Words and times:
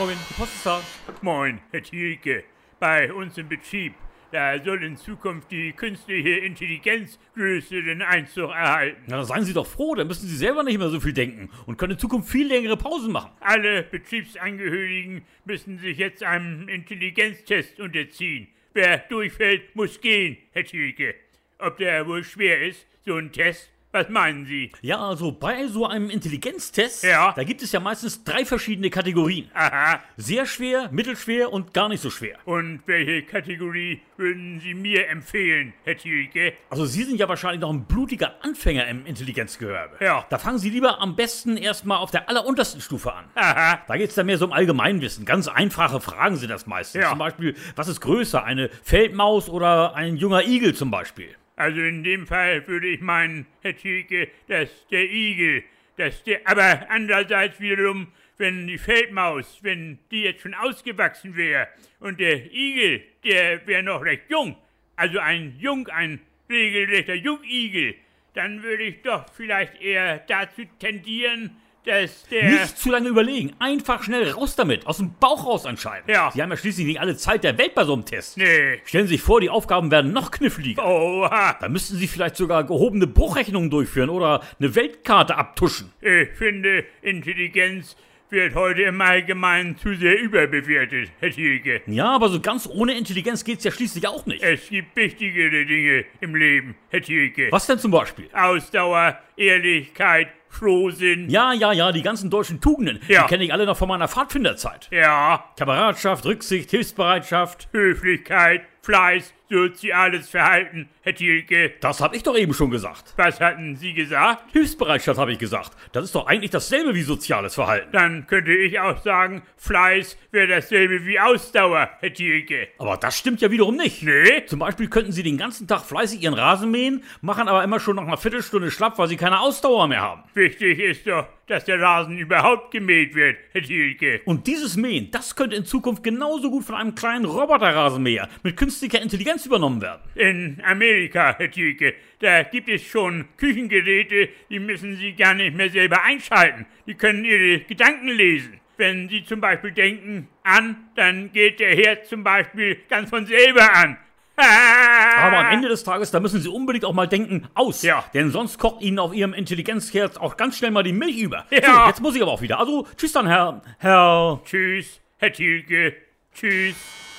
Morgen, 0.00 0.16
die 0.30 0.32
Post 0.32 0.54
ist 0.54 0.64
da. 0.64 0.80
Moin, 1.20 1.60
Herr 1.72 1.82
Thielke. 1.82 2.44
Bei 2.78 3.12
uns 3.12 3.36
im 3.36 3.50
Betrieb, 3.50 3.92
da 4.32 4.58
soll 4.64 4.82
in 4.82 4.96
Zukunft 4.96 5.50
die 5.50 5.72
künstliche 5.72 6.38
Intelligenz 6.38 7.18
größeren 7.34 8.00
Einzug 8.00 8.48
erhalten. 8.48 9.02
Na, 9.08 9.22
seien 9.24 9.44
Sie 9.44 9.52
doch 9.52 9.66
froh, 9.66 9.94
dann 9.94 10.06
müssen 10.06 10.26
Sie 10.26 10.38
selber 10.38 10.62
nicht 10.62 10.78
mehr 10.78 10.88
so 10.88 11.00
viel 11.00 11.12
denken 11.12 11.50
und 11.66 11.76
können 11.76 11.92
in 11.92 11.98
Zukunft 11.98 12.30
viel 12.30 12.46
längere 12.46 12.78
Pausen 12.78 13.12
machen. 13.12 13.30
Alle 13.40 13.82
Betriebsangehörigen 13.82 15.20
müssen 15.44 15.76
sich 15.76 15.98
jetzt 15.98 16.22
einem 16.22 16.66
Intelligenztest 16.66 17.78
unterziehen. 17.78 18.48
Wer 18.72 19.04
durchfällt, 19.10 19.76
muss 19.76 20.00
gehen, 20.00 20.38
Herr 20.52 20.64
Thielke. 20.64 21.14
Ob 21.58 21.76
der 21.76 22.06
wohl 22.06 22.24
schwer 22.24 22.62
ist, 22.62 22.86
so 23.04 23.16
ein 23.16 23.32
Test? 23.32 23.68
Was 23.92 24.08
meinen 24.08 24.46
Sie? 24.46 24.70
Ja, 24.82 24.98
also 25.04 25.32
bei 25.32 25.66
so 25.66 25.84
einem 25.84 26.10
Intelligenztest, 26.10 27.02
Ja. 27.02 27.32
da 27.34 27.42
gibt 27.42 27.60
es 27.60 27.72
ja 27.72 27.80
meistens 27.80 28.22
drei 28.22 28.44
verschiedene 28.44 28.88
Kategorien. 28.88 29.50
Aha. 29.52 29.98
Sehr 30.16 30.46
schwer, 30.46 30.88
mittelschwer 30.92 31.52
und 31.52 31.74
gar 31.74 31.88
nicht 31.88 32.00
so 32.00 32.08
schwer. 32.08 32.38
Und 32.44 32.82
welche 32.86 33.22
Kategorie 33.22 34.00
würden 34.16 34.60
Sie 34.60 34.74
mir 34.74 35.08
empfehlen, 35.08 35.72
Herr 35.82 35.96
Thielke? 35.96 36.52
Also 36.70 36.86
Sie 36.86 37.02
sind 37.02 37.18
ja 37.18 37.28
wahrscheinlich 37.28 37.60
noch 37.62 37.72
ein 37.72 37.84
blutiger 37.84 38.36
Anfänger 38.42 38.86
im 38.86 39.06
Intelligenzgehörbe. 39.06 39.96
Ja. 40.04 40.24
Da 40.30 40.38
fangen 40.38 40.58
Sie 40.58 40.70
lieber 40.70 41.00
am 41.00 41.16
besten 41.16 41.56
erstmal 41.56 41.98
auf 41.98 42.12
der 42.12 42.28
alleruntersten 42.28 42.80
Stufe 42.80 43.12
an. 43.12 43.24
Aha. 43.34 43.80
Da 43.88 43.96
geht 43.96 44.10
es 44.10 44.14
dann 44.14 44.26
mehr 44.26 44.38
so 44.38 44.44
um 44.44 44.52
Allgemeinwissen. 44.52 45.24
Ganz 45.24 45.48
einfache 45.48 46.00
Fragen 46.00 46.36
sind 46.36 46.50
das 46.50 46.68
meistens. 46.68 47.02
Ja. 47.02 47.10
Zum 47.10 47.18
Beispiel, 47.18 47.56
was 47.74 47.88
ist 47.88 48.00
größer, 48.00 48.44
eine 48.44 48.68
Feldmaus 48.84 49.48
oder 49.48 49.96
ein 49.96 50.16
junger 50.16 50.44
Igel 50.46 50.76
zum 50.76 50.92
Beispiel? 50.92 51.34
Also 51.60 51.82
in 51.82 52.02
dem 52.02 52.26
Fall 52.26 52.66
würde 52.66 52.86
ich 52.86 53.02
meinen, 53.02 53.44
Herr 53.60 53.76
Thielke, 53.76 54.28
dass 54.48 54.88
der 54.88 55.04
Igel, 55.04 55.62
dass 55.98 56.24
der, 56.24 56.40
aber 56.46 56.86
andererseits 56.88 57.60
wiederum, 57.60 58.10
wenn 58.38 58.66
die 58.66 58.78
Feldmaus, 58.78 59.58
wenn 59.60 59.98
die 60.10 60.22
jetzt 60.22 60.40
schon 60.40 60.54
ausgewachsen 60.54 61.36
wäre 61.36 61.68
und 61.98 62.18
der 62.18 62.50
Igel, 62.50 63.02
der 63.22 63.66
wäre 63.66 63.82
noch 63.82 64.02
recht 64.02 64.22
jung, 64.30 64.56
also 64.96 65.18
ein 65.18 65.54
Jung, 65.58 65.86
ein 65.88 66.20
regelrechter 66.48 67.12
Jungigel, 67.12 67.94
dann 68.32 68.62
würde 68.62 68.84
ich 68.84 69.02
doch 69.02 69.26
vielleicht 69.30 69.82
eher 69.82 70.20
dazu 70.20 70.62
tendieren, 70.78 71.54
dass 71.84 72.26
der... 72.28 72.50
Nicht 72.50 72.78
zu 72.78 72.90
lange 72.90 73.08
überlegen. 73.08 73.52
Einfach 73.58 74.02
schnell 74.02 74.30
raus 74.30 74.56
damit. 74.56 74.86
Aus 74.86 74.98
dem 74.98 75.14
Bauch 75.18 75.46
raus 75.46 75.64
entscheiden. 75.64 76.04
Ja. 76.08 76.30
Sie 76.32 76.42
haben 76.42 76.50
ja 76.50 76.56
schließlich 76.56 76.86
nicht 76.86 77.00
alle 77.00 77.16
Zeit 77.16 77.44
der 77.44 77.56
Welt 77.58 77.74
bei 77.74 77.84
so 77.84 77.92
einem 77.94 78.04
Test. 78.04 78.36
Nee. 78.36 78.80
Stellen 78.84 79.06
Sie 79.06 79.14
sich 79.14 79.22
vor, 79.22 79.40
die 79.40 79.50
Aufgaben 79.50 79.90
werden 79.90 80.12
noch 80.12 80.30
kniffliger. 80.30 80.84
Oha. 80.86 81.56
Da 81.60 81.68
müssten 81.68 81.96
Sie 81.96 82.08
vielleicht 82.08 82.36
sogar 82.36 82.64
gehobene 82.64 83.06
Bruchrechnungen 83.06 83.70
durchführen 83.70 84.10
oder 84.10 84.42
eine 84.58 84.74
Weltkarte 84.74 85.36
abtuschen. 85.36 85.92
Ich 86.00 86.30
finde, 86.36 86.84
Intelligenz 87.02 87.96
wird 88.30 88.54
heute 88.54 88.82
im 88.82 89.00
Allgemeinen 89.00 89.76
zu 89.76 89.94
sehr 89.94 90.20
überbewertet, 90.20 91.10
Herr 91.20 91.30
Thielke. 91.30 91.82
Ja, 91.86 92.14
aber 92.14 92.28
so 92.28 92.40
ganz 92.40 92.68
ohne 92.68 92.96
Intelligenz 92.96 93.44
geht's 93.44 93.64
ja 93.64 93.70
schließlich 93.70 94.06
auch 94.06 94.26
nicht. 94.26 94.42
Es 94.42 94.68
gibt 94.68 94.94
wichtigere 94.96 95.64
Dinge 95.64 96.04
im 96.20 96.34
Leben, 96.34 96.74
Herr 96.90 97.02
Thielke. 97.02 97.48
Was 97.50 97.66
denn 97.66 97.78
zum 97.78 97.90
Beispiel? 97.90 98.28
Ausdauer, 98.32 99.18
Ehrlichkeit, 99.36 100.28
Frohsinn. 100.48 101.30
Ja, 101.30 101.52
ja, 101.52 101.72
ja, 101.72 101.92
die 101.92 102.02
ganzen 102.02 102.30
deutschen 102.30 102.60
Tugenden. 102.60 103.00
Ja. 103.08 103.22
Die 103.22 103.28
kenne 103.28 103.44
ich 103.44 103.52
alle 103.52 103.66
noch 103.66 103.76
von 103.76 103.88
meiner 103.88 104.08
Pfadfinderzeit. 104.08 104.88
Ja, 104.90 105.44
Kameradschaft, 105.58 106.24
Rücksicht, 106.24 106.70
Hilfsbereitschaft. 106.70 107.68
Höflichkeit, 107.72 108.62
Fleiß, 108.82 109.32
soziales 109.50 110.28
Verhalten, 110.28 110.88
Herr 111.02 111.14
Thielke. 111.14 111.72
Das 111.80 112.00
habe 112.00 112.16
ich 112.16 112.22
doch 112.22 112.36
eben 112.36 112.54
schon 112.54 112.70
gesagt. 112.70 113.14
Was 113.16 113.40
hatten 113.40 113.76
Sie 113.76 113.92
gesagt? 113.92 114.52
Hilfsbereitschaft 114.52 115.18
habe 115.18 115.32
ich 115.32 115.38
gesagt. 115.38 115.72
Das 115.92 116.04
ist 116.04 116.14
doch 116.14 116.26
eigentlich 116.26 116.50
dasselbe 116.50 116.94
wie 116.94 117.02
soziales 117.02 117.54
Verhalten. 117.54 117.88
Dann 117.92 118.26
könnte 118.26 118.52
ich 118.52 118.78
auch 118.78 119.02
sagen, 119.02 119.42
Fleiß 119.56 120.16
wäre 120.30 120.46
dasselbe 120.46 121.04
wie 121.04 121.18
Ausdauer, 121.18 121.90
Herr 122.00 122.12
Thielke. 122.12 122.68
Aber 122.78 122.96
das 122.96 123.18
stimmt 123.18 123.40
ja 123.40 123.50
wiederum 123.50 123.76
nicht. 123.76 124.02
Nee? 124.02 124.46
Zum 124.46 124.60
Beispiel 124.60 124.88
könnten 124.88 125.12
Sie 125.12 125.22
den 125.22 125.36
ganzen 125.36 125.66
Tag 125.66 125.82
fleißig 125.82 126.22
Ihren 126.22 126.34
Rasen 126.34 126.70
mähen, 126.70 127.02
machen 127.20 127.48
aber 127.48 127.64
immer 127.64 127.80
schon 127.80 127.96
nach 127.96 128.06
einer 128.06 128.16
Viertelstunde 128.16 128.70
schlapp, 128.70 128.98
weil 128.98 129.08
Sie 129.08 129.16
keine 129.16 129.40
Ausdauer 129.40 129.88
mehr 129.88 130.00
haben. 130.00 130.22
Wichtig 130.34 130.78
ist 130.78 131.06
doch, 131.06 131.26
dass 131.50 131.64
der 131.64 131.80
Rasen 131.80 132.16
überhaupt 132.16 132.70
gemäht 132.70 133.14
wird, 133.14 133.36
Herr 133.50 133.62
Thielke. 133.62 134.20
Und 134.24 134.46
dieses 134.46 134.76
Mähen, 134.76 135.10
das 135.10 135.34
könnte 135.34 135.56
in 135.56 135.64
Zukunft 135.64 136.04
genauso 136.04 136.48
gut 136.50 136.64
von 136.64 136.76
einem 136.76 136.94
kleinen 136.94 137.24
Roboterrasenmäher 137.24 138.28
mit 138.44 138.56
künstlicher 138.56 139.02
Intelligenz 139.02 139.39
übernommen 139.46 139.80
werden. 139.80 140.02
In 140.14 140.62
Amerika, 140.64 141.34
Herr 141.36 141.50
Thielke, 141.50 141.94
da 142.20 142.42
gibt 142.42 142.68
es 142.68 142.84
schon 142.84 143.26
Küchengeräte, 143.36 144.28
die 144.48 144.58
müssen 144.58 144.96
Sie 144.96 145.12
gar 145.12 145.34
nicht 145.34 145.56
mehr 145.56 145.70
selber 145.70 146.02
einschalten. 146.02 146.66
Die 146.86 146.94
können 146.94 147.24
Ihre 147.24 147.60
Gedanken 147.60 148.08
lesen. 148.08 148.60
Wenn 148.76 149.08
Sie 149.08 149.24
zum 149.24 149.40
Beispiel 149.40 149.72
denken 149.72 150.28
an, 150.42 150.76
dann 150.96 151.32
geht 151.32 151.60
der 151.60 151.74
Herd 151.74 152.06
zum 152.06 152.24
Beispiel 152.24 152.78
ganz 152.88 153.10
von 153.10 153.26
selber 153.26 153.72
an. 153.74 153.96
Aber 155.16 155.38
am 155.38 155.52
Ende 155.52 155.68
des 155.68 155.84
Tages, 155.84 156.10
da 156.10 156.20
müssen 156.20 156.40
Sie 156.40 156.48
unbedingt 156.48 156.84
auch 156.84 156.94
mal 156.94 157.06
denken, 157.06 157.48
aus. 157.54 157.82
Ja. 157.82 158.04
Denn 158.14 158.30
sonst 158.30 158.58
kocht 158.58 158.80
Ihnen 158.82 158.98
auf 158.98 159.14
Ihrem 159.14 159.34
Intelligenzherz 159.34 160.16
auch 160.16 160.36
ganz 160.36 160.56
schnell 160.56 160.70
mal 160.70 160.82
die 160.82 160.92
Milch 160.92 161.18
über. 161.18 161.46
Ja. 161.50 161.82
So, 161.82 161.88
jetzt 161.88 162.00
muss 162.00 162.16
ich 162.16 162.22
aber 162.22 162.32
auch 162.32 162.42
wieder. 162.42 162.58
Also, 162.58 162.86
tschüss 162.96 163.12
dann, 163.12 163.26
Herr, 163.26 163.62
Herr... 163.78 164.40
Tschüss, 164.44 165.00
Herr 165.18 165.32
Thielke. 165.32 165.96
Tschüss. 166.34 167.09